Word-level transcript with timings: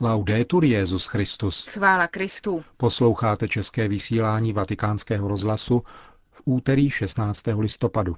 Laudetur 0.00 0.64
Jezus 0.64 1.06
Christus. 1.06 1.66
Chvála 1.66 2.06
Kristu. 2.06 2.64
Posloucháte 2.76 3.48
české 3.48 3.88
vysílání 3.88 4.52
Vatikánského 4.52 5.28
rozhlasu 5.28 5.82
v 6.30 6.42
úterý 6.44 6.90
16. 6.90 7.42
listopadu. 7.58 8.16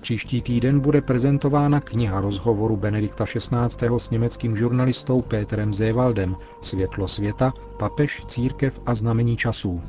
Příští 0.00 0.42
týden 0.42 0.80
bude 0.80 1.00
prezentována 1.00 1.80
kniha 1.80 2.20
rozhovoru 2.20 2.76
Benedikta 2.76 3.24
XVI. 3.24 3.88
s 3.98 4.10
německým 4.10 4.56
žurnalistou 4.56 5.20
Péterem 5.20 5.74
Zévaldem 5.74 6.36
Světlo 6.60 7.08
světa, 7.08 7.52
papež, 7.78 8.22
církev 8.26 8.80
a 8.86 8.94
znamení 8.94 9.36
časů. 9.36 9.82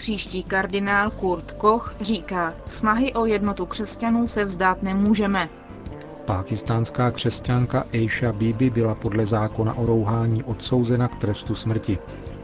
Příští 0.00 0.42
kardinál 0.42 1.10
Kurt 1.10 1.52
Koch 1.52 1.94
říká, 2.00 2.54
snahy 2.66 3.12
o 3.12 3.26
jednotu 3.26 3.66
křesťanů 3.66 4.26
se 4.28 4.44
vzdát 4.44 4.82
nemůžeme. 4.82 5.48
Pákistánská 6.24 7.10
křesťanka 7.10 7.84
Aisha 7.92 8.32
Bibi 8.32 8.70
byla 8.70 8.94
podle 8.94 9.26
zákona 9.26 9.74
o 9.74 9.86
rouhání 9.86 10.44
odsouzena 10.44 11.08
k 11.08 11.14
trestu 11.16 11.54
smrti. 11.54 11.98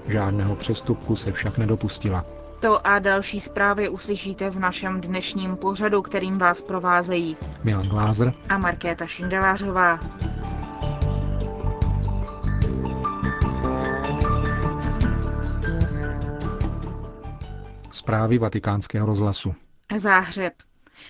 Žádného 0.07 0.57
přestupku 0.57 1.17
se 1.17 1.33
však 1.33 1.59
nedopustila. 1.59 2.25
To 2.61 2.87
a 2.87 2.99
další 2.99 3.41
zprávy 3.41 3.89
uslyšíte 3.89 4.51
v 4.51 4.59
našem 4.59 5.01
dnešním 5.01 5.57
pořadu, 5.57 6.03
kterým 6.03 6.39
vás 6.39 6.63
provázejí 6.63 7.37
Milan 7.65 7.89
Glázer 7.89 8.33
a 8.49 8.59
Markéta 8.59 9.07
Šindelářová. 9.07 10.01
Zprávy 17.97 18.39
vatikánského 18.39 19.07
rozhlasu. 19.07 19.55
Záhřeb. 19.97 20.53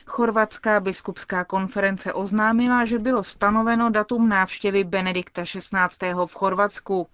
Chorvatská 0.06 0.80
biskupská 0.80 1.44
konference 1.44 2.12
oznámila, 2.12 2.84
že 2.84 2.98
bylo 2.98 3.24
stanoveno 3.24 3.90
datum 3.90 4.28
návštěvy 4.28 4.84
Benedikta 4.84 5.42
XVI. 5.42 6.14
v 6.26 6.34
Chorvatsku. 6.34 7.08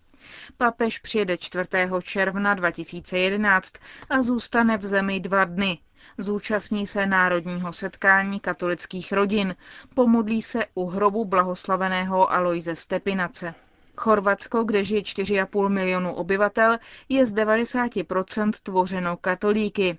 Papež 0.57 0.99
přijede 0.99 1.37
4. 1.37 1.69
června 2.03 2.55
2011 2.55 3.75
a 4.11 4.23
zůstane 4.23 4.79
v 4.79 4.83
zemi 4.83 5.21
dva 5.21 5.45
dny. 5.45 5.79
Zúčastní 6.19 6.87
se 6.87 7.07
národního 7.07 7.73
setkání 7.73 8.41
katolických 8.41 9.13
rodin, 9.13 9.57
pomodlí 9.95 10.43
se 10.43 10.65
u 10.75 10.87
hrobu 10.87 11.25
blahoslaveného 11.25 12.33
Aloise 12.33 12.77
Stepinace. 12.77 13.55
Chorvatsko, 13.97 14.65
kde 14.65 14.85
žije 14.85 15.03
4,5 15.03 15.69
milionu 15.69 16.15
obyvatel, 16.15 16.79
je 17.09 17.27
z 17.27 17.35
90% 17.35 18.51
tvořeno 18.63 19.17
katolíky. 19.17 19.99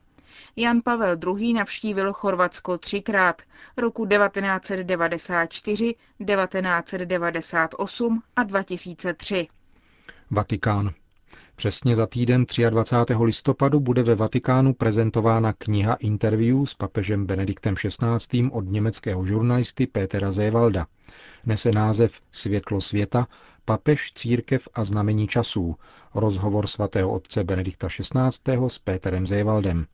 Jan 0.55 0.81
Pavel 0.81 1.17
II. 1.37 1.53
navštívil 1.53 2.13
Chorvatsko 2.13 2.77
třikrát, 2.77 3.41
roku 3.77 4.05
1994, 4.05 5.95
1998 6.17 8.21
a 8.35 8.43
2003. 8.43 9.47
Vatikán. 10.31 10.93
Přesně 11.55 11.95
za 11.95 12.07
týden 12.07 12.45
23. 12.69 13.13
listopadu 13.23 13.79
bude 13.79 14.03
ve 14.03 14.15
Vatikánu 14.15 14.73
prezentována 14.73 15.53
kniha 15.53 15.93
interview 15.93 16.65
s 16.65 16.73
papežem 16.73 17.25
Benediktem 17.25 17.75
XVI. 17.75 18.49
od 18.51 18.65
německého 18.65 19.25
žurnalisty 19.25 19.87
Pétera 19.87 20.31
Zévalda. 20.31 20.87
Nese 21.45 21.71
název 21.71 22.21
Světlo 22.31 22.81
světa, 22.81 23.27
papež, 23.65 24.11
církev 24.13 24.67
a 24.73 24.83
znamení 24.83 25.27
časů, 25.27 25.75
rozhovor 26.15 26.67
svatého 26.67 27.11
otce 27.11 27.43
Benedikta 27.43 27.87
XVI. 27.87 28.67
s 28.67 28.79
Péterem 28.79 29.27
Zévaldem. 29.27 29.85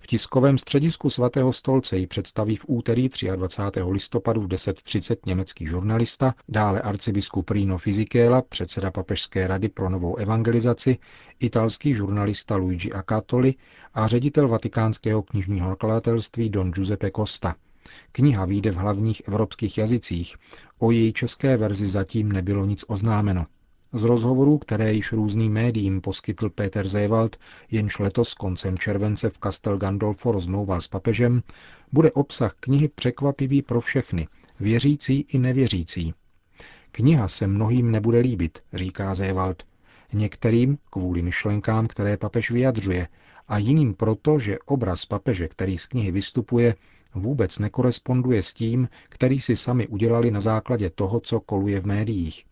V 0.00 0.06
tiskovém 0.06 0.58
středisku 0.58 1.10
svatého 1.10 1.52
stolce 1.52 1.98
ji 1.98 2.06
představí 2.06 2.56
v 2.56 2.64
úterý 2.68 3.08
23. 3.36 3.80
listopadu 3.82 4.40
v 4.40 4.48
10.30 4.48 5.16
německý 5.26 5.66
žurnalista, 5.66 6.34
dále 6.48 6.80
arcibiskup 6.80 7.50
Rino 7.50 7.78
Fisichella, 7.78 8.42
předseda 8.42 8.90
Papežské 8.90 9.46
rady 9.46 9.68
pro 9.68 9.90
novou 9.90 10.16
evangelizaci, 10.16 10.98
italský 11.40 11.94
žurnalista 11.94 12.56
Luigi 12.56 12.92
Acatoli 12.92 13.54
a 13.94 14.06
ředitel 14.08 14.48
vatikánského 14.48 15.22
knižního 15.22 15.68
nakladatelství 15.68 16.50
Don 16.50 16.70
Giuseppe 16.70 17.10
Costa. 17.16 17.54
Kniha 18.12 18.44
vyjde 18.44 18.70
v 18.70 18.76
hlavních 18.76 19.22
evropských 19.28 19.78
jazycích. 19.78 20.36
O 20.78 20.90
její 20.90 21.12
české 21.12 21.56
verzi 21.56 21.86
zatím 21.86 22.32
nebylo 22.32 22.64
nic 22.66 22.84
oznámeno. 22.88 23.46
Z 23.96 24.04
rozhovorů, 24.04 24.58
které 24.58 24.92
již 24.92 25.12
různým 25.12 25.52
médiím 25.52 26.00
poskytl 26.00 26.50
Peter 26.50 26.88
Zewald, 26.88 27.36
jenž 27.70 27.98
letos 27.98 28.34
koncem 28.34 28.78
července 28.78 29.30
v 29.30 29.38
Castel 29.38 29.78
Gandolfo 29.78 30.32
rozmlouval 30.32 30.80
s 30.80 30.88
papežem, 30.88 31.42
bude 31.92 32.12
obsah 32.12 32.54
knihy 32.60 32.88
překvapivý 32.88 33.62
pro 33.62 33.80
všechny, 33.80 34.28
věřící 34.60 35.26
i 35.28 35.38
nevěřící. 35.38 36.14
Kniha 36.92 37.28
se 37.28 37.46
mnohým 37.46 37.90
nebude 37.90 38.18
líbit, 38.18 38.58
říká 38.72 39.14
Zewald. 39.14 39.62
Některým 40.12 40.78
kvůli 40.90 41.22
myšlenkám, 41.22 41.86
které 41.86 42.16
papež 42.16 42.50
vyjadřuje, 42.50 43.08
a 43.48 43.58
jiným 43.58 43.94
proto, 43.94 44.38
že 44.38 44.58
obraz 44.66 45.06
papeže, 45.06 45.48
který 45.48 45.78
z 45.78 45.86
knihy 45.86 46.10
vystupuje, 46.10 46.74
vůbec 47.14 47.58
nekoresponduje 47.58 48.42
s 48.42 48.52
tím, 48.52 48.88
který 49.08 49.40
si 49.40 49.56
sami 49.56 49.88
udělali 49.88 50.30
na 50.30 50.40
základě 50.40 50.90
toho, 50.90 51.20
co 51.20 51.40
koluje 51.40 51.80
v 51.80 51.86
médiích. 51.86 52.44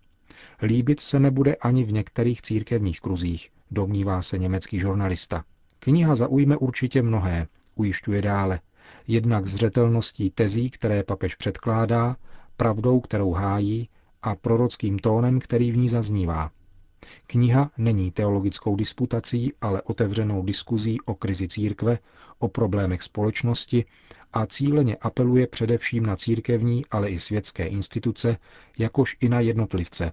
Líbit 0.63 1.01
se 1.01 1.19
nebude 1.21 1.55
ani 1.55 1.85
v 1.85 1.93
některých 1.93 2.43
církevních 2.43 3.01
kruzích, 3.01 3.51
domnívá 3.71 4.23
se 4.23 4.39
německý 4.39 4.79
žurnalista. 4.79 5.45
Kniha 5.79 6.15
zaujme 6.15 6.57
určitě 6.57 7.03
mnohé, 7.03 7.47
ujišťuje 7.75 8.23
dále. 8.23 8.61
Jednak 9.09 9.47
zřetelností 9.47 10.31
tezí, 10.31 10.71
které 10.71 11.03
papež 11.03 11.35
předkládá, 11.35 12.17
pravdou, 12.57 13.01
kterou 13.01 13.33
hájí 13.33 13.89
a 14.23 14.35
prorockým 14.35 14.99
tónem, 14.99 15.41
který 15.41 15.73
v 15.73 15.77
ní 15.77 15.89
zaznívá. 15.89 16.51
Kniha 17.27 17.71
není 17.79 18.11
teologickou 18.11 18.77
disputací, 18.77 19.53
ale 19.61 19.83
otevřenou 19.83 20.43
diskuzí 20.43 21.01
o 21.01 21.15
krizi 21.15 21.49
církve, 21.49 21.99
o 22.39 22.49
problémech 22.49 23.03
společnosti 23.03 23.85
a 24.33 24.47
cíleně 24.47 24.97
apeluje 24.97 25.47
především 25.47 26.07
na 26.07 26.17
církevní, 26.17 26.85
ale 26.91 27.11
i 27.11 27.19
světské 27.19 27.67
instituce, 27.67 28.37
jakož 28.79 29.17
i 29.21 29.29
na 29.29 29.41
jednotlivce, 29.41 30.13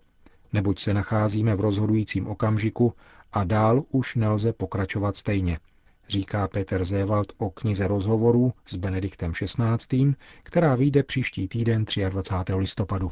neboť 0.53 0.79
se 0.79 0.93
nacházíme 0.93 1.55
v 1.55 1.59
rozhodujícím 1.59 2.27
okamžiku 2.27 2.93
a 3.33 3.43
dál 3.43 3.83
už 3.91 4.15
nelze 4.15 4.53
pokračovat 4.53 5.15
stejně, 5.17 5.59
říká 6.07 6.47
Peter 6.47 6.85
Zewald 6.85 7.33
o 7.37 7.49
knize 7.49 7.87
rozhovorů 7.87 8.53
s 8.65 8.75
Benediktem 8.75 9.31
XVI., 9.31 10.13
která 10.43 10.75
vyjde 10.75 11.03
příští 11.03 11.47
týden 11.47 11.85
23. 12.09 12.53
listopadu. 12.53 13.11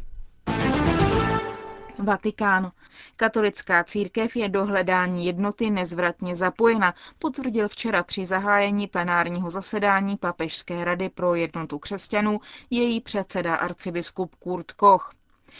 Vatikán. 2.03 2.71
Katolická 3.15 3.83
církev 3.83 4.35
je 4.35 4.49
do 4.49 4.65
hledání 4.65 5.25
jednoty 5.25 5.69
nezvratně 5.69 6.35
zapojena, 6.35 6.93
potvrdil 7.19 7.67
včera 7.67 8.03
při 8.03 8.25
zahájení 8.25 8.87
plenárního 8.87 9.49
zasedání 9.49 10.17
Papežské 10.17 10.85
rady 10.85 11.09
pro 11.09 11.35
jednotu 11.35 11.79
křesťanů 11.79 12.39
její 12.69 13.01
předseda 13.01 13.55
arcibiskup 13.55 14.35
Kurt 14.35 14.71
Koch. 14.71 15.13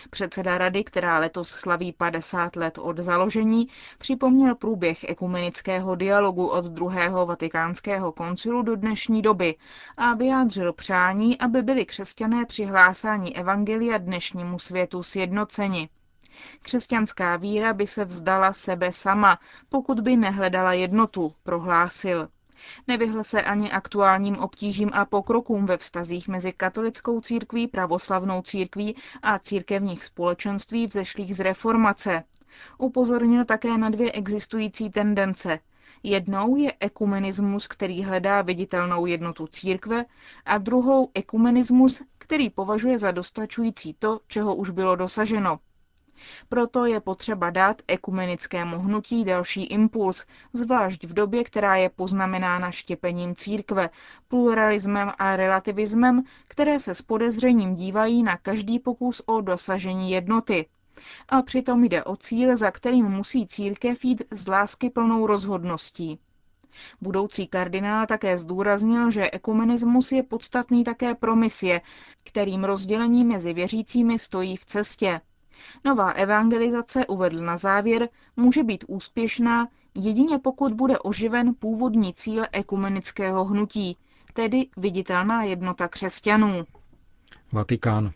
Předseda 0.09 0.57
rady, 0.57 0.83
která 0.83 1.19
letos 1.19 1.49
slaví 1.49 1.93
50 1.93 2.55
let 2.55 2.77
od 2.77 2.97
založení, 2.97 3.67
připomněl 3.97 4.55
průběh 4.55 5.03
ekumenického 5.09 5.95
dialogu 5.95 6.47
od 6.47 6.65
druhého 6.65 7.25
vatikánského 7.25 8.11
koncilu 8.11 8.61
do 8.61 8.75
dnešní 8.75 9.21
doby 9.21 9.55
a 9.97 10.13
vyjádřil 10.13 10.73
přání, 10.73 11.39
aby 11.39 11.61
byli 11.61 11.85
křesťané 11.85 12.45
při 12.45 12.65
hlásání 12.65 13.37
evangelia 13.37 13.97
dnešnímu 13.97 14.59
světu 14.59 15.03
sjednoceni. 15.03 15.89
Křesťanská 16.61 17.35
víra 17.35 17.73
by 17.73 17.87
se 17.87 18.05
vzdala 18.05 18.53
sebe 18.53 18.91
sama, 18.93 19.39
pokud 19.69 19.99
by 19.99 20.17
nehledala 20.17 20.73
jednotu, 20.73 21.33
prohlásil. 21.43 22.27
Nevyhl 22.87 23.23
se 23.23 23.41
ani 23.41 23.71
aktuálním 23.71 24.37
obtížím 24.39 24.89
a 24.93 25.05
pokrokům 25.05 25.65
ve 25.65 25.77
vztazích 25.77 26.27
mezi 26.27 26.53
katolickou 26.53 27.21
církví, 27.21 27.67
pravoslavnou 27.67 28.41
církví 28.41 28.95
a 29.21 29.39
církevních 29.39 30.03
společenství 30.03 30.87
vzešlých 30.87 31.35
z 31.35 31.39
reformace. 31.39 32.23
Upozornil 32.77 33.45
také 33.45 33.77
na 33.77 33.89
dvě 33.89 34.11
existující 34.11 34.89
tendence. 34.89 35.59
Jednou 36.03 36.55
je 36.55 36.73
ekumenismus, 36.79 37.67
který 37.67 38.03
hledá 38.03 38.41
viditelnou 38.41 39.05
jednotu 39.05 39.47
církve, 39.47 40.05
a 40.45 40.57
druhou 40.57 41.11
ekumenismus, 41.13 42.01
který 42.17 42.49
považuje 42.49 42.99
za 42.99 43.11
dostačující 43.11 43.93
to, 43.93 44.19
čeho 44.27 44.55
už 44.55 44.69
bylo 44.69 44.95
dosaženo. 44.95 45.59
Proto 46.49 46.85
je 46.85 46.99
potřeba 46.99 47.49
dát 47.49 47.81
ekumenickému 47.87 48.79
hnutí 48.79 49.23
další 49.25 49.63
impuls, 49.63 50.25
zvlášť 50.53 51.03
v 51.03 51.13
době, 51.13 51.43
která 51.43 51.75
je 51.75 51.89
poznamenána 51.89 52.71
štěpením 52.71 53.35
církve, 53.35 53.89
pluralismem 54.27 55.11
a 55.19 55.35
relativismem, 55.35 56.23
které 56.47 56.79
se 56.79 56.93
s 56.93 57.01
podezřením 57.01 57.75
dívají 57.75 58.23
na 58.23 58.37
každý 58.37 58.79
pokus 58.79 59.21
o 59.25 59.41
dosažení 59.41 60.11
jednoty. 60.11 60.65
A 61.29 61.41
přitom 61.41 61.83
jde 61.83 62.03
o 62.03 62.15
cíl, 62.15 62.55
za 62.55 62.71
kterým 62.71 63.05
musí 63.05 63.47
církev 63.47 64.05
jít 64.05 64.23
s 64.31 64.47
lásky 64.47 64.89
plnou 64.89 65.27
rozhodností. 65.27 66.19
Budoucí 67.01 67.47
kardinál 67.47 68.05
také 68.05 68.37
zdůraznil, 68.37 69.11
že 69.11 69.31
ekumenismus 69.31 70.11
je 70.11 70.23
podstatný 70.23 70.83
také 70.83 71.15
pro 71.15 71.35
misie, 71.35 71.81
kterým 72.23 72.63
rozdělení 72.63 73.23
mezi 73.23 73.53
věřícími 73.53 74.19
stojí 74.19 74.57
v 74.57 74.65
cestě. 74.65 75.21
Nová 75.85 76.11
evangelizace, 76.11 77.05
uvedl 77.05 77.41
na 77.41 77.57
závěr, 77.57 78.09
může 78.35 78.63
být 78.63 78.83
úspěšná 78.87 79.67
jedině 79.95 80.39
pokud 80.39 80.73
bude 80.73 80.99
oživen 80.99 81.53
původní 81.59 82.13
cíl 82.13 82.43
ekumenického 82.51 83.45
hnutí, 83.45 83.97
tedy 84.33 84.67
viditelná 84.77 85.43
jednota 85.43 85.87
křesťanů. 85.87 86.65
Vatikán. 87.51 88.11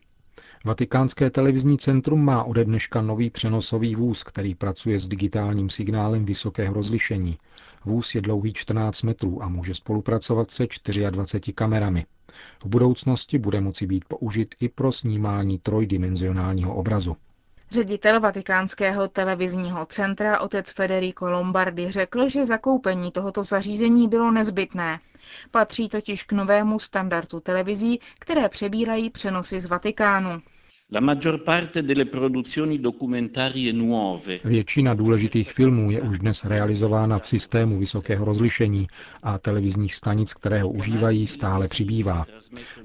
Vatikánské 0.65 1.29
televizní 1.29 1.77
centrum 1.77 2.25
má 2.25 2.43
ode 2.43 2.65
dneška 2.65 3.01
nový 3.01 3.29
přenosový 3.29 3.95
vůz, 3.95 4.23
který 4.23 4.55
pracuje 4.55 4.99
s 4.99 5.07
digitálním 5.07 5.69
signálem 5.69 6.25
vysokého 6.25 6.73
rozlišení. 6.73 7.37
Vůz 7.85 8.15
je 8.15 8.21
dlouhý 8.21 8.53
14 8.53 9.01
metrů 9.01 9.44
a 9.44 9.47
může 9.47 9.73
spolupracovat 9.73 10.51
se 10.51 10.63
24 11.09 11.53
kamerami. 11.53 12.05
V 12.63 12.65
budoucnosti 12.65 13.37
bude 13.37 13.61
moci 13.61 13.87
být 13.87 14.05
použit 14.05 14.55
i 14.59 14.69
pro 14.69 14.91
snímání 14.91 15.59
trojdimenzionálního 15.59 16.75
obrazu. 16.75 17.17
Ředitel 17.71 18.19
vatikánského 18.19 19.07
televizního 19.07 19.85
centra 19.85 20.39
otec 20.39 20.71
Federico 20.71 21.29
Lombardi 21.29 21.91
řekl, 21.91 22.29
že 22.29 22.45
zakoupení 22.45 23.12
tohoto 23.12 23.44
zařízení 23.44 24.07
bylo 24.07 24.31
nezbytné. 24.31 25.00
Patří 25.51 25.89
totiž 25.89 26.23
k 26.23 26.31
novému 26.31 26.79
standardu 26.79 27.39
televizí, 27.39 28.00
které 28.19 28.50
přebírají 28.50 29.09
přenosy 29.09 29.59
z 29.59 29.65
Vatikánu. 29.65 30.41
Většina 34.44 34.94
důležitých 34.94 35.51
filmů 35.51 35.91
je 35.91 36.01
už 36.01 36.19
dnes 36.19 36.45
realizována 36.45 37.19
v 37.19 37.27
systému 37.27 37.79
vysokého 37.79 38.25
rozlišení 38.25 38.88
a 39.23 39.38
televizních 39.38 39.95
stanic, 39.95 40.33
které 40.33 40.62
ho 40.62 40.69
užívají, 40.69 41.27
stále 41.27 41.68
přibývá. 41.68 42.25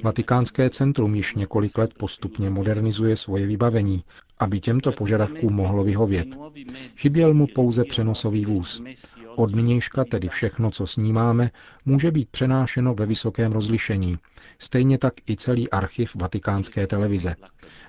Vatikánské 0.02 0.70
centrum 0.70 1.14
již 1.14 1.34
několik 1.34 1.78
let 1.78 1.94
postupně 1.94 2.50
modernizuje 2.50 3.16
svoje 3.16 3.46
vybavení, 3.46 4.02
aby 4.38 4.60
těmto 4.60 4.92
požadavkům 4.92 5.54
mohlo 5.54 5.84
vyhovět. 5.84 6.28
Chyběl 6.96 7.34
mu 7.34 7.46
pouze 7.46 7.84
přenosový 7.84 8.44
vůz. 8.44 8.82
Od 9.36 9.54
nynějška 9.54 10.04
tedy 10.04 10.28
všechno, 10.28 10.70
co 10.70 10.86
snímáme, 10.86 11.50
může 11.84 12.10
být 12.10 12.28
přenášeno 12.28 12.94
ve 12.94 13.06
vysokém 13.06 13.52
rozlišení. 13.52 14.18
Stejně 14.58 14.98
tak 14.98 15.14
i 15.30 15.36
celý 15.36 15.70
archiv 15.70 16.14
vatikánské 16.14 16.86
televize. 16.86 17.36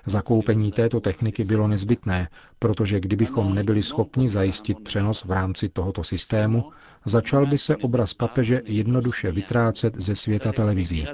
Zakoupení 0.05 0.71
této 0.71 0.99
techniky 0.99 1.43
bylo 1.43 1.67
nezbytné, 1.67 2.27
protože 2.59 2.99
kdybychom 2.99 3.55
nebyli 3.55 3.83
schopni 3.83 4.29
zajistit 4.29 4.79
přenos 4.79 5.23
v 5.25 5.31
rámci 5.31 5.69
tohoto 5.69 6.03
systému, 6.03 6.71
začal 7.05 7.45
by 7.45 7.57
se 7.57 7.75
obraz 7.75 8.13
papeže 8.13 8.61
jednoduše 8.65 9.31
vytrácet 9.31 9.95
ze 9.95 10.15
světa 10.15 10.51
televizí. 10.51 11.05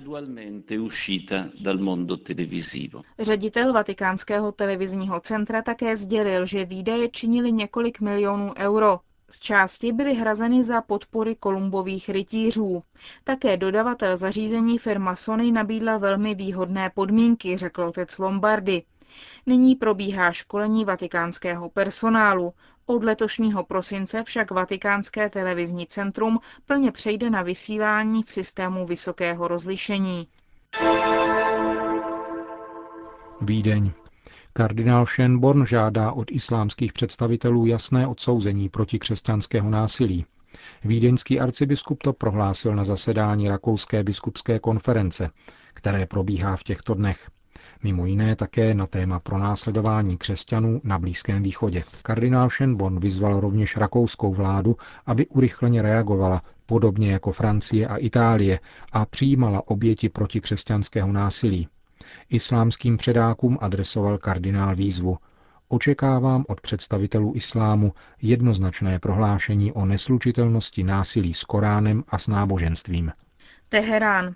Ředitel 3.20 3.74
Vatikánského 3.74 4.52
televizního 4.52 5.20
centra 5.20 5.62
také 5.62 5.96
sdělil, 5.96 6.46
že 6.46 6.66
výdaje 6.66 7.10
činily 7.10 7.52
několik 7.52 8.02
milionů 8.02 8.54
euro. 8.58 9.00
Z 9.30 9.40
části 9.40 9.92
byly 9.92 10.14
hrazeny 10.14 10.64
za 10.64 10.82
podpory 10.82 11.36
kolumbových 11.36 12.10
rytířů. 12.10 12.84
Také 13.24 13.58
dodavatel 13.58 14.18
zařízení 14.18 14.78
firma 14.78 15.16
Sony 15.16 15.52
nabídla 15.52 15.98
velmi 15.98 16.36
výhodné 16.36 16.90
podmínky, 16.96 17.58
řekl 17.58 17.82
otec 17.84 18.20
Lombardy. 18.20 18.84
Nyní 19.46 19.76
probíhá 19.76 20.32
školení 20.32 20.86
vatikánského 20.86 21.70
personálu. 21.70 22.54
Od 22.86 23.04
letošního 23.04 23.64
prosince 23.64 24.24
však 24.24 24.52
Vatikánské 24.52 25.30
televizní 25.30 25.88
centrum 25.88 26.40
plně 26.66 26.92
přejde 26.92 27.30
na 27.30 27.42
vysílání 27.42 28.24
v 28.24 28.32
systému 28.32 28.86
vysokého 28.86 29.48
rozlišení. 29.48 30.28
Vídeň. 33.42 33.92
Kardinál 34.54 35.06
Schönborn 35.06 35.66
žádá 35.66 36.12
od 36.12 36.32
islámských 36.32 36.94
představitelů 36.94 37.66
jasné 37.66 38.08
odsouzení 38.08 38.70
proti 38.70 39.00
křesťanského 39.00 39.70
násilí. 39.70 40.26
Vídeňský 40.84 41.40
arcibiskup 41.40 42.04
to 42.04 42.14
prohlásil 42.14 42.76
na 42.76 42.84
zasedání 42.84 43.50
Rakouské 43.50 44.04
biskupské 44.04 44.60
konference, 44.60 45.30
které 45.74 46.06
probíhá 46.06 46.56
v 46.56 46.64
těchto 46.64 46.94
dnech. 46.94 47.30
Mimo 47.84 48.06
jiné 48.06 48.36
také 48.36 48.74
na 48.74 48.88
téma 48.88 49.20
pronásledování 49.20 50.18
křesťanů 50.18 50.82
na 50.84 51.00
Blízkém 51.00 51.44
východě. 51.44 51.84
Kardinál 52.02 52.48
Schönborn 52.48 53.00
vyzval 53.00 53.40
rovněž 53.40 53.78
rakouskou 53.78 54.34
vládu, 54.34 54.78
aby 55.06 55.28
urychleně 55.28 55.82
reagovala, 55.82 56.42
podobně 56.66 57.12
jako 57.12 57.32
Francie 57.32 57.88
a 57.88 57.98
Itálie, 57.98 58.60
a 58.92 59.06
přijímala 59.06 59.68
oběti 59.68 60.10
proti 60.10 60.42
křesťanského 60.42 61.12
násilí. 61.12 61.68
Islámským 62.30 62.98
předákům 62.98 63.58
adresoval 63.62 64.18
kardinál 64.18 64.76
výzvu. 64.76 65.18
Očekávám 65.68 66.46
od 66.48 66.62
představitelů 66.62 67.34
islámu 67.36 67.94
jednoznačné 68.22 69.00
prohlášení 69.00 69.72
o 69.72 69.86
neslučitelnosti 69.86 70.84
násilí 70.84 71.34
s 71.34 71.44
Koránem 71.44 72.04
a 72.08 72.18
s 72.18 72.28
náboženstvím. 72.28 73.12
Teherán. 73.70 74.36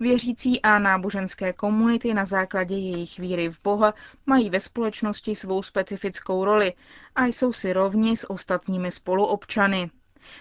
Věřící 0.00 0.62
a 0.62 0.78
náboženské 0.78 1.52
komunity 1.52 2.14
na 2.14 2.24
základě 2.24 2.74
jejich 2.74 3.18
víry 3.18 3.48
v 3.48 3.58
Boha 3.64 3.94
mají 4.26 4.50
ve 4.50 4.60
společnosti 4.60 5.34
svou 5.34 5.62
specifickou 5.62 6.44
roli 6.44 6.72
a 7.14 7.24
jsou 7.26 7.52
si 7.52 7.72
rovni 7.72 8.16
s 8.16 8.30
ostatními 8.30 8.90
spoluobčany. 8.90 9.90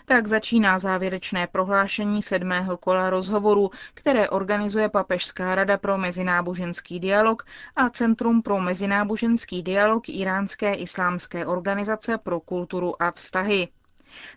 Tak 0.05 0.27
začíná 0.27 0.79
závěrečné 0.79 1.47
prohlášení 1.47 2.21
sedmého 2.21 2.77
kola 2.77 3.09
rozhovoru, 3.09 3.71
které 3.93 4.29
organizuje 4.29 4.89
Papežská 4.89 5.55
rada 5.55 5.77
pro 5.77 5.97
mezináboženský 5.97 6.99
dialog 6.99 7.45
a 7.75 7.89
Centrum 7.89 8.41
pro 8.41 8.59
mezináboženský 8.59 9.63
dialog 9.63 10.09
Iránské 10.09 10.73
islámské 10.73 11.45
organizace 11.45 12.17
pro 12.17 12.39
kulturu 12.39 13.01
a 13.01 13.11
vztahy. 13.11 13.67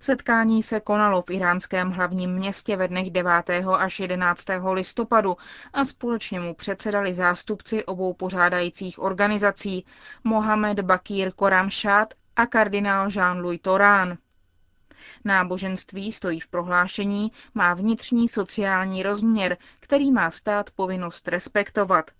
Setkání 0.01 0.63
se 0.63 0.81
konalo 0.81 1.23
v 1.23 1.31
iránském 1.31 1.91
hlavním 1.91 2.31
městě 2.31 2.77
ve 2.77 2.89
dnech 2.89 3.11
9. 3.11 3.31
až 3.79 4.01
11. 4.01 4.45
listopadu 4.73 5.37
a 5.73 5.85
společně 5.85 6.41
mu 6.41 6.55
předsedali 6.55 7.15
zástupci 7.15 7.85
obou 7.85 8.15
pořádajících 8.15 8.99
organizací 9.03 9.85
Mohamed 10.25 10.81
Bakir 10.81 11.33
Koramšát 11.33 12.15
a 12.37 12.47
kardinál 12.47 13.09
Jean-Louis 13.09 13.59
Torán. 13.61 14.19
Náboženství, 15.25 16.13
stojí 16.13 16.41
v 16.41 16.49
prohlášení, 16.49 17.33
má 17.55 17.75
vnitřní 17.75 18.29
sociální 18.29 19.03
rozměr, 19.03 19.57
který 19.81 20.13
má 20.13 20.31
stát 20.31 20.71
povinnost 20.71 21.29
respektovat. 21.29 22.11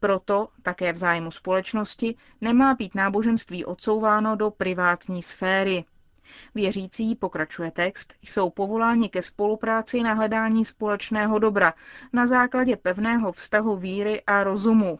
Proto, 0.00 0.48
také 0.62 0.92
v 0.92 0.96
zájmu 0.96 1.30
společnosti, 1.30 2.14
nemá 2.40 2.74
být 2.74 2.94
náboženství 2.94 3.64
odsouváno 3.64 4.36
do 4.36 4.50
privátní 4.50 5.22
sféry. 5.22 5.84
Věřící, 6.54 7.14
pokračuje 7.14 7.70
text, 7.70 8.14
jsou 8.22 8.50
povoláni 8.50 9.08
ke 9.08 9.22
spolupráci 9.22 10.02
na 10.02 10.14
hledání 10.14 10.64
společného 10.64 11.38
dobra 11.38 11.74
na 12.12 12.26
základě 12.26 12.76
pevného 12.76 13.32
vztahu 13.32 13.76
víry 13.76 14.22
a 14.26 14.44
rozumu. 14.44 14.98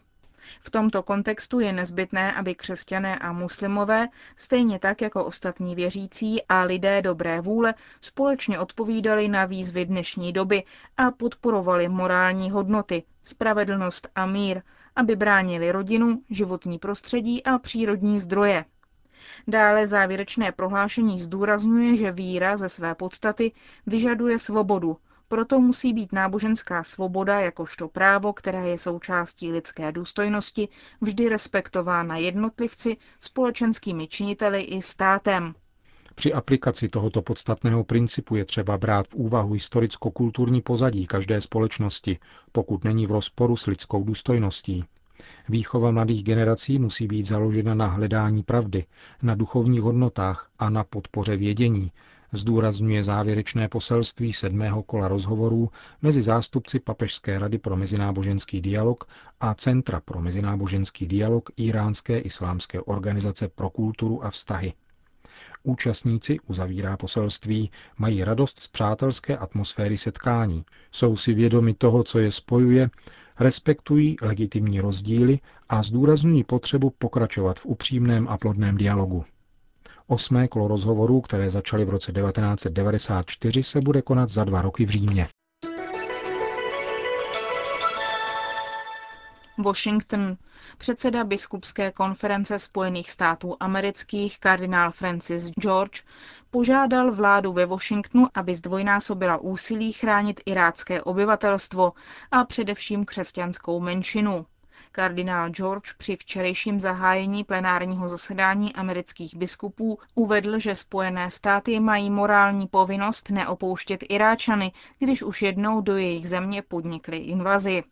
V 0.61 0.71
tomto 0.71 1.03
kontextu 1.03 1.61
je 1.61 1.73
nezbytné, 1.73 2.33
aby 2.33 2.55
křesťané 2.55 3.19
a 3.19 3.33
muslimové, 3.33 4.09
stejně 4.37 4.79
tak 4.79 5.01
jako 5.03 5.25
ostatní 5.25 5.75
věřící 5.75 6.43
a 6.49 6.63
lidé 6.63 7.03
dobré 7.03 7.41
vůle, 7.41 7.75
společně 8.01 8.59
odpovídali 8.59 9.29
na 9.29 9.45
výzvy 9.45 9.85
dnešní 9.85 10.33
doby 10.33 10.65
a 10.97 11.11
podporovali 11.11 11.89
morální 11.89 12.51
hodnoty, 12.51 13.03
spravedlnost 13.23 14.09
a 14.15 14.27
mír, 14.27 14.63
aby 14.97 15.17
bránili 15.17 15.73
rodinu, 15.73 16.23
životní 16.31 16.79
prostředí 16.79 17.45
a 17.45 17.59
přírodní 17.59 18.21
zdroje. 18.21 18.65
Dále 19.49 19.87
závěrečné 19.87 20.53
prohlášení 20.53 21.19
zdůrazňuje, 21.19 21.97
že 21.97 22.13
víra 22.13 22.57
ze 22.57 22.69
své 22.69 22.95
podstaty 22.95 23.53
vyžaduje 23.87 24.39
svobodu, 24.39 24.97
proto 25.29 25.61
musí 25.61 25.93
být 25.93 26.13
náboženská 26.13 26.83
svoboda 26.85 27.41
jakožto 27.41 27.89
právo, 27.89 28.33
které 28.33 28.69
je 28.69 28.79
součástí 28.79 29.53
lidské 29.53 29.93
důstojnosti, 29.93 30.69
vždy 31.01 31.29
respektována 31.29 32.17
jednotlivci, 32.17 32.97
společenskými 33.21 34.09
činiteli 34.09 34.63
i 34.63 34.83
státem. 34.83 35.55
Při 36.15 36.33
aplikaci 36.33 36.89
tohoto 36.89 37.23
podstatného 37.23 37.85
principu 37.85 38.37
je 38.37 38.45
třeba 38.45 38.79
brát 38.79 39.09
v 39.09 39.15
úvahu 39.15 39.53
historicko-kulturní 39.53 40.63
pozadí 40.63 41.07
každé 41.07 41.41
společnosti, 41.41 42.19
pokud 42.53 42.85
není 42.85 43.07
v 43.07 43.11
rozporu 43.11 43.57
s 43.57 43.67
lidskou 43.67 44.05
důstojností. 44.05 44.85
Výchova 45.49 45.91
mladých 45.91 46.25
generací 46.25 46.79
musí 46.79 47.07
být 47.07 47.27
založena 47.27 47.75
na 47.75 47.87
hledání 47.87 48.43
pravdy, 48.43 48.85
na 49.23 49.35
duchovních 49.35 49.81
hodnotách 49.83 50.51
a 50.59 50.71
na 50.71 50.85
podpoře 50.85 51.37
vědění, 51.37 51.93
zdůrazňuje 52.33 53.03
závěrečné 53.03 53.69
poselství 53.69 54.33
sedmého 54.33 54.83
kola 54.83 55.09
rozhovorů 55.09 55.71
mezi 56.03 56.23
zástupci 56.23 56.81
Papežské 56.81 57.39
rady 57.39 57.59
pro 57.59 57.77
mezináboženský 57.77 58.61
dialog 58.61 59.05
a 59.41 59.55
Centra 59.55 60.01
pro 60.01 60.21
mezináboženský 60.21 61.07
dialog 61.07 61.51
Iránské 61.57 62.19
islámské 62.19 62.81
organizace 62.81 63.49
pro 63.49 63.71
kulturu 63.71 64.25
a 64.25 64.31
vztahy. 64.31 64.73
Účastníci, 65.63 66.37
uzavírá 66.47 66.97
poselství, 66.97 67.71
mají 67.99 68.25
radost 68.25 68.63
z 68.63 68.69
přátelské 68.69 69.37
atmosféry 69.37 69.97
setkání, 69.97 70.65
jsou 70.93 71.17
si 71.17 71.35
vědomi 71.35 71.75
toho, 71.75 72.05
co 72.05 72.19
je 72.19 72.31
spojuje, 72.31 72.91
respektují 73.41 74.17
legitimní 74.23 74.81
rozdíly 74.81 75.39
a 75.69 75.83
zdůrazňují 75.83 76.45
potřebu 76.45 76.91
pokračovat 76.91 77.59
v 77.59 77.67
upřímném 77.67 78.29
a 78.29 78.39
plodném 78.39 78.77
dialogu. 78.77 79.25
Osmé 80.07 80.49
kolo 80.49 80.69
rozhovorů, 80.69 81.21
které 81.21 81.51
začaly 81.51 81.85
v 81.85 81.91
roce 81.91 82.13
1994, 82.13 83.63
se 83.63 83.81
bude 83.81 84.03
konat 84.03 84.29
za 84.29 84.45
dva 84.45 84.63
roky 84.63 84.85
v 84.87 84.91
Římě. 84.91 85.29
Washington. 89.59 90.37
Předseda 90.79 91.25
biskupské 91.25 91.93
konference 91.93 92.59
Spojených 92.59 93.11
států 93.11 93.57
amerických 93.61 94.41
kardinál 94.41 94.93
Francis 94.93 95.51
George 95.61 96.03
požádal 96.51 97.13
vládu 97.13 97.53
ve 97.53 97.67
Washingtonu, 97.67 98.29
aby 98.35 98.55
zdvojnásobila 98.55 99.37
úsilí 99.37 99.93
chránit 99.93 100.41
irácké 100.47 101.03
obyvatelstvo 101.03 101.93
a 102.31 102.45
především 102.45 103.05
křesťanskou 103.05 103.81
menšinu. 103.81 104.47
Kardinál 104.93 105.51
George 105.51 105.93
při 105.99 106.17
včerejším 106.17 106.81
zahájení 106.81 107.45
plenárního 107.45 108.09
zasedání 108.09 108.75
amerických 108.75 109.37
biskupů 109.37 109.99
uvedl, 110.15 110.59
že 110.59 110.75
Spojené 110.75 111.31
státy 111.31 111.81
mají 111.81 112.11
morální 112.11 112.67
povinnost 112.67 113.31
neopouštět 113.31 114.05
Iráčany, 114.09 114.73
když 114.99 115.23
už 115.23 115.43
jednou 115.43 115.81
do 115.81 115.97
jejich 115.97 116.29
země 116.29 116.63
podnikly 116.63 117.17
invazi. 117.17 117.83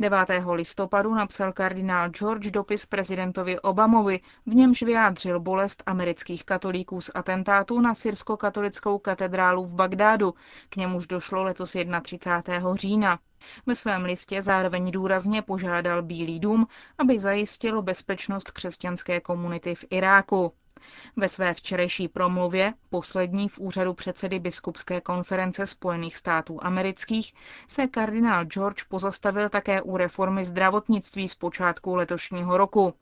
9. 0.00 0.18
listopadu 0.52 1.14
napsal 1.14 1.52
kardinál 1.52 2.08
George 2.08 2.50
dopis 2.50 2.86
prezidentovi 2.86 3.60
Obamovi, 3.60 4.20
v 4.46 4.54
němž 4.54 4.82
vyjádřil 4.82 5.40
bolest 5.40 5.82
amerických 5.86 6.44
katolíků 6.44 7.00
z 7.00 7.10
atentátu 7.14 7.80
na 7.80 7.94
syrsko-katolickou 7.94 8.98
katedrálu 8.98 9.64
v 9.64 9.74
Bagdádu, 9.74 10.34
k 10.68 10.76
němuž 10.76 11.06
došlo 11.06 11.42
letos 11.42 11.76
31. 12.02 12.74
října. 12.74 13.18
Ve 13.66 13.74
svém 13.74 14.04
listě 14.04 14.42
zároveň 14.42 14.90
důrazně 14.90 15.42
požádal 15.42 16.02
Bílý 16.02 16.40
dům, 16.40 16.66
aby 16.98 17.18
zajistil 17.18 17.82
bezpečnost 17.82 18.50
křesťanské 18.50 19.20
komunity 19.20 19.74
v 19.74 19.84
Iráku. 19.90 20.52
Ve 21.16 21.28
své 21.28 21.54
včerejší 21.54 22.08
promluvě, 22.08 22.74
poslední 22.90 23.48
v 23.48 23.58
úřadu 23.58 23.94
předsedy 23.94 24.38
Biskupské 24.38 25.00
konference 25.00 25.66
Spojených 25.66 26.16
států 26.16 26.58
amerických, 26.62 27.34
se 27.68 27.86
kardinál 27.86 28.44
George 28.44 28.84
pozastavil 28.88 29.48
také 29.48 29.82
u 29.82 29.96
reformy 29.96 30.44
zdravotnictví 30.44 31.28
z 31.28 31.34
počátku 31.34 31.94
letošního 31.94 32.56
roku. 32.58 32.94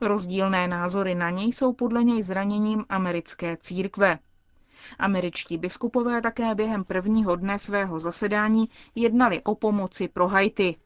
Rozdílné 0.00 0.68
názory 0.68 1.14
na 1.14 1.30
něj 1.30 1.52
jsou 1.52 1.72
podle 1.72 2.04
něj 2.04 2.22
zraněním 2.22 2.84
americké 2.88 3.56
církve. 3.56 4.18
Američtí 4.98 5.58
biskupové 5.58 6.22
také 6.22 6.54
během 6.54 6.84
prvního 6.84 7.36
dne 7.36 7.58
svého 7.58 7.98
zasedání 7.98 8.68
jednali 8.94 9.42
o 9.42 9.54
pomoci 9.54 10.08
pro 10.08 10.28
Haiti. 10.28 10.76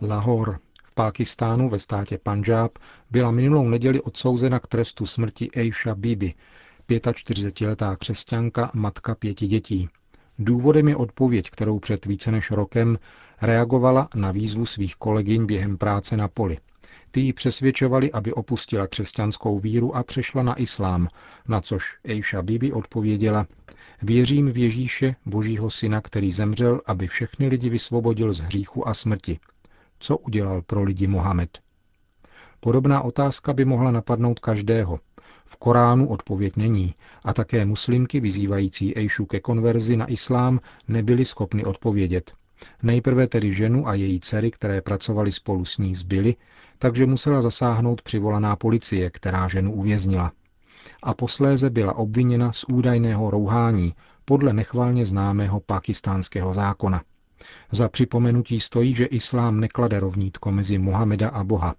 Lahore. 0.00 0.58
Pákistánu 0.94 1.68
ve 1.68 1.78
státě 1.78 2.18
Panžáb 2.22 2.78
byla 3.10 3.30
minulou 3.30 3.68
neděli 3.68 4.00
odsouzena 4.00 4.58
k 4.58 4.66
trestu 4.66 5.06
smrti 5.06 5.50
Aisha 5.50 5.94
Bibi, 5.94 6.34
45-letá 6.88 7.96
křesťanka, 7.96 8.70
matka 8.74 9.14
pěti 9.14 9.46
dětí. 9.46 9.88
Důvodem 10.38 10.88
je 10.88 10.96
odpověď, 10.96 11.50
kterou 11.50 11.78
před 11.78 12.06
více 12.06 12.32
než 12.32 12.50
rokem 12.50 12.98
reagovala 13.42 14.08
na 14.14 14.32
výzvu 14.32 14.66
svých 14.66 14.96
kolegyň 14.96 15.46
během 15.46 15.78
práce 15.78 16.16
na 16.16 16.28
poli. 16.28 16.58
Ty 17.10 17.20
ji 17.20 17.32
přesvědčovali, 17.32 18.12
aby 18.12 18.32
opustila 18.32 18.86
křesťanskou 18.86 19.58
víru 19.58 19.96
a 19.96 20.02
přešla 20.02 20.42
na 20.42 20.60
islám, 20.60 21.08
na 21.48 21.60
což 21.60 21.84
Aisha 22.04 22.42
Bibi 22.42 22.72
odpověděla, 22.72 23.46
věřím 24.02 24.48
v 24.48 24.58
Ježíše, 24.58 25.16
božího 25.26 25.70
syna, 25.70 26.00
který 26.00 26.32
zemřel, 26.32 26.80
aby 26.86 27.06
všechny 27.06 27.48
lidi 27.48 27.68
vysvobodil 27.68 28.32
z 28.32 28.40
hříchu 28.40 28.88
a 28.88 28.94
smrti 28.94 29.38
co 30.00 30.18
udělal 30.18 30.62
pro 30.62 30.82
lidi 30.82 31.06
Mohamed. 31.06 31.58
Podobná 32.60 33.02
otázka 33.02 33.52
by 33.52 33.64
mohla 33.64 33.90
napadnout 33.90 34.38
každého. 34.40 35.00
V 35.44 35.56
Koránu 35.56 36.08
odpověď 36.08 36.56
není 36.56 36.94
a 37.24 37.32
také 37.32 37.64
muslimky 37.64 38.20
vyzývající 38.20 38.96
Ejšu 38.98 39.26
ke 39.26 39.40
konverzi 39.40 39.96
na 39.96 40.10
islám 40.10 40.60
nebyly 40.88 41.24
schopny 41.24 41.64
odpovědět. 41.64 42.32
Nejprve 42.82 43.26
tedy 43.26 43.52
ženu 43.52 43.88
a 43.88 43.94
její 43.94 44.20
dcery, 44.20 44.50
které 44.50 44.80
pracovali 44.80 45.32
spolu 45.32 45.64
s 45.64 45.78
ní, 45.78 45.94
zbyly, 45.94 46.34
takže 46.78 47.06
musela 47.06 47.42
zasáhnout 47.42 48.02
přivolaná 48.02 48.56
policie, 48.56 49.10
která 49.10 49.48
ženu 49.48 49.72
uvěznila. 49.72 50.32
A 51.02 51.14
posléze 51.14 51.70
byla 51.70 51.96
obviněna 51.96 52.52
z 52.52 52.64
údajného 52.64 53.30
rouhání 53.30 53.94
podle 54.24 54.52
nechvalně 54.52 55.04
známého 55.04 55.60
pakistánského 55.60 56.54
zákona. 56.54 57.02
Za 57.72 57.88
připomenutí 57.88 58.60
stojí, 58.60 58.94
že 58.94 59.04
islám 59.04 59.60
neklade 59.60 60.00
rovnítko 60.00 60.52
mezi 60.52 60.78
Mohameda 60.78 61.28
a 61.28 61.44
Boha 61.44 61.74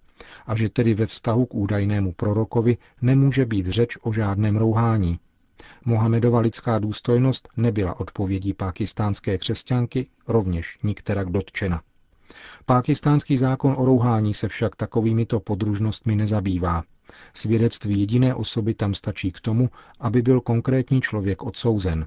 a 0.46 0.56
že 0.56 0.68
tedy 0.68 0.94
ve 0.94 1.06
vztahu 1.06 1.46
k 1.46 1.54
údajnému 1.54 2.12
prorokovi 2.12 2.76
nemůže 3.02 3.46
být 3.46 3.66
řeč 3.66 3.96
o 4.02 4.12
žádném 4.12 4.56
rouhání. 4.56 5.18
Mohamedova 5.84 6.40
lidská 6.40 6.78
důstojnost 6.78 7.48
nebyla 7.56 8.00
odpovědí 8.00 8.52
pakistánské 8.54 9.38
křesťanky, 9.38 10.06
rovněž 10.28 10.78
nikterak 10.82 11.30
dotčena. 11.30 11.82
Pákistánský 12.66 13.36
zákon 13.36 13.74
o 13.78 13.84
rouhání 13.84 14.34
se 14.34 14.48
však 14.48 14.76
takovýmito 14.76 15.40
podružnostmi 15.40 16.16
nezabývá. 16.16 16.82
Svědectví 17.34 18.00
jediné 18.00 18.34
osoby 18.34 18.74
tam 18.74 18.94
stačí 18.94 19.32
k 19.32 19.40
tomu, 19.40 19.70
aby 20.00 20.22
byl 20.22 20.40
konkrétní 20.40 21.00
člověk 21.00 21.42
odsouzen. 21.42 22.06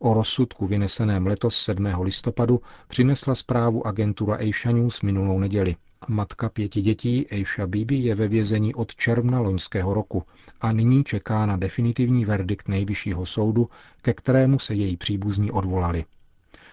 O 0.00 0.14
rozsudku 0.14 0.66
vyneseném 0.66 1.26
letos 1.26 1.62
7. 1.62 1.86
listopadu 2.00 2.60
přinesla 2.88 3.34
zprávu 3.34 3.86
agentura 3.86 4.34
Asia 4.36 4.72
News 4.72 5.02
minulou 5.02 5.38
neděli. 5.38 5.76
Matka 6.08 6.48
pěti 6.48 6.80
dětí 6.80 7.26
Aisha 7.30 7.66
Bibi 7.66 7.96
je 7.96 8.14
ve 8.14 8.28
vězení 8.28 8.74
od 8.74 8.94
června 8.94 9.40
loňského 9.40 9.94
roku 9.94 10.22
a 10.60 10.72
nyní 10.72 11.04
čeká 11.04 11.46
na 11.46 11.56
definitivní 11.56 12.24
verdikt 12.24 12.68
nejvyššího 12.68 13.26
soudu, 13.26 13.70
ke 14.02 14.14
kterému 14.14 14.58
se 14.58 14.74
její 14.74 14.96
příbuzní 14.96 15.50
odvolali. 15.50 16.04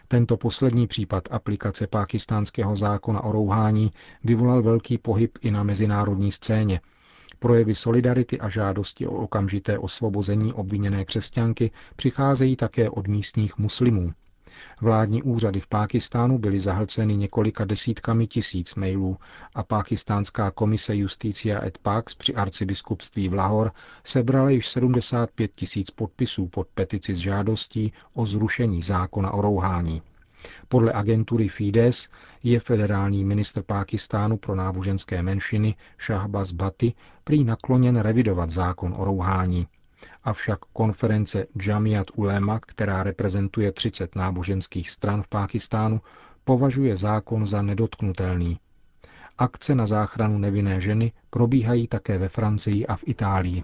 Tento 0.08 0.38
poslední 0.38 0.88
případ 0.88 1.24
aplikace 1.32 1.88
pákistánského 1.88 2.76
zákona 2.76 3.24
o 3.24 3.32
rouhání 3.32 3.92
vyvolal 4.24 4.62
velký 4.64 4.98
pohyb 4.98 5.38
i 5.42 5.52
na 5.52 5.64
mezinárodní 5.64 6.32
scéně– 6.32 6.82
Projevy 7.40 7.76
solidarity 7.76 8.40
a 8.40 8.50
žádosti 8.50 9.08
o 9.08 9.12
okamžité 9.12 9.80
osvobození 9.80 10.54
obviněné 10.54 11.06
křesťanky 11.06 11.72
přicházejí 11.96 12.56
také 12.56 12.90
od 12.90 13.08
místních 13.08 13.58
muslimů. 13.58 14.14
Vládní 14.82 15.24
úřady 15.24 15.60
v 15.60 15.68
Pákistánu 15.68 16.38
byly 16.38 16.60
zahlceny 16.60 17.18
několika 17.18 17.66
desítkami 17.66 18.28
tisíc 18.28 18.76
mailů 18.76 19.18
a 19.56 19.64
pákistánská 19.64 20.52
komise 20.52 20.96
Justícia 20.96 21.66
et 21.66 21.78
Pax 21.78 22.16
při 22.16 22.36
arcibiskupství 22.36 23.30
v 23.30 23.34
Lahor 23.34 23.72
sebrala 24.04 24.50
již 24.50 24.68
75 24.68 25.52
tisíc 25.56 25.92
podpisů 25.92 26.48
pod 26.48 26.68
petici 26.68 27.16
s 27.16 27.18
žádostí 27.18 27.94
o 28.14 28.26
zrušení 28.26 28.82
zákona 28.82 29.32
o 29.32 29.42
rouhání. 29.42 30.02
Podle 30.68 30.94
agentury 30.94 31.48
Fides 31.48 32.10
je 32.44 32.60
federální 32.60 33.26
ministr 33.26 33.64
Pákistánu 33.64 34.38
pro 34.38 34.56
náboženské 34.56 35.24
menšiny 35.24 35.76
Shahbaz 36.02 36.52
Bhatti 36.52 36.94
prý 37.24 37.44
nakloněn 37.44 37.96
revidovat 38.00 38.52
zákon 38.52 38.96
o 38.98 39.06
rouhání. 39.06 39.68
Avšak 40.24 40.60
konference 40.74 41.46
Jamiat 41.68 42.08
Ulema, 42.16 42.60
která 42.60 43.04
reprezentuje 43.04 43.72
30 43.72 44.16
náboženských 44.16 44.90
stran 44.90 45.22
v 45.22 45.28
Pákistánu, 45.28 46.02
považuje 46.44 46.98
zákon 46.98 47.46
za 47.46 47.62
nedotknutelný. 47.62 48.60
Akce 49.38 49.76
na 49.76 49.86
záchranu 49.86 50.38
nevinné 50.38 50.82
ženy 50.82 51.12
probíhají 51.30 51.88
také 51.88 52.18
ve 52.18 52.30
Francii 52.30 52.88
a 52.88 52.96
v 52.96 53.04
Itálii. 53.06 53.64